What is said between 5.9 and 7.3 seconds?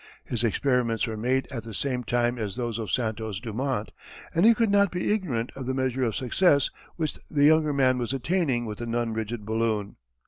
of success which